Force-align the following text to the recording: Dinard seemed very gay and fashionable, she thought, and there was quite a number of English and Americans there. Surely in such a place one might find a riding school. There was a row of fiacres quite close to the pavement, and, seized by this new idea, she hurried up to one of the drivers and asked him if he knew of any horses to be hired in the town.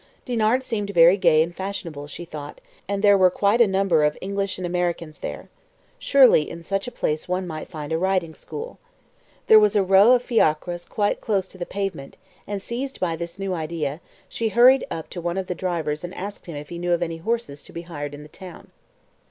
Dinard 0.25 0.63
seemed 0.63 0.89
very 0.89 1.15
gay 1.15 1.43
and 1.43 1.55
fashionable, 1.55 2.07
she 2.07 2.25
thought, 2.25 2.59
and 2.87 3.03
there 3.03 3.15
was 3.15 3.33
quite 3.35 3.61
a 3.61 3.67
number 3.67 4.03
of 4.03 4.17
English 4.19 4.57
and 4.57 4.65
Americans 4.65 5.19
there. 5.19 5.47
Surely 5.99 6.49
in 6.49 6.63
such 6.63 6.87
a 6.87 6.91
place 6.91 7.27
one 7.29 7.45
might 7.45 7.69
find 7.69 7.93
a 7.93 7.99
riding 7.99 8.33
school. 8.33 8.79
There 9.45 9.59
was 9.59 9.75
a 9.75 9.83
row 9.83 10.13
of 10.13 10.23
fiacres 10.23 10.85
quite 10.85 11.21
close 11.21 11.45
to 11.49 11.59
the 11.59 11.67
pavement, 11.67 12.17
and, 12.47 12.63
seized 12.63 12.99
by 12.99 13.15
this 13.15 13.37
new 13.37 13.53
idea, 13.53 14.01
she 14.27 14.49
hurried 14.49 14.83
up 14.89 15.07
to 15.11 15.21
one 15.21 15.37
of 15.37 15.45
the 15.45 15.53
drivers 15.53 16.03
and 16.03 16.15
asked 16.15 16.47
him 16.47 16.55
if 16.55 16.69
he 16.69 16.79
knew 16.79 16.93
of 16.93 17.03
any 17.03 17.17
horses 17.17 17.61
to 17.61 17.71
be 17.71 17.83
hired 17.83 18.15
in 18.15 18.23
the 18.23 18.27
town. 18.27 18.71